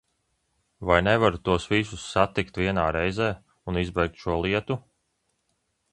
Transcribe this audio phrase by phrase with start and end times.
[0.89, 3.29] Vai nevaru tos visus satikt vienā reizē
[3.73, 4.83] un izbeigt šo lietu?